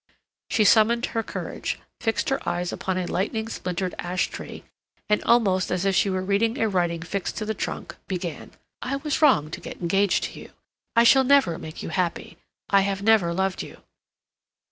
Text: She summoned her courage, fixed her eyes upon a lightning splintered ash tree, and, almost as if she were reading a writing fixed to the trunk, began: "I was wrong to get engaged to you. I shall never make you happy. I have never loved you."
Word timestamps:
She 0.49 0.63
summoned 0.63 1.05
her 1.05 1.21
courage, 1.21 1.77
fixed 1.99 2.29
her 2.29 2.49
eyes 2.49 2.73
upon 2.73 2.97
a 2.97 3.05
lightning 3.05 3.47
splintered 3.47 3.93
ash 3.99 4.29
tree, 4.31 4.63
and, 5.07 5.23
almost 5.25 5.71
as 5.71 5.85
if 5.85 5.95
she 5.95 6.09
were 6.09 6.23
reading 6.23 6.57
a 6.57 6.67
writing 6.67 7.03
fixed 7.03 7.37
to 7.37 7.45
the 7.45 7.53
trunk, 7.53 7.95
began: 8.07 8.49
"I 8.81 8.95
was 8.95 9.21
wrong 9.21 9.51
to 9.51 9.61
get 9.61 9.79
engaged 9.79 10.23
to 10.23 10.39
you. 10.39 10.53
I 10.95 11.03
shall 11.03 11.23
never 11.23 11.59
make 11.59 11.83
you 11.83 11.89
happy. 11.89 12.39
I 12.67 12.81
have 12.81 13.03
never 13.03 13.31
loved 13.31 13.61
you." 13.61 13.83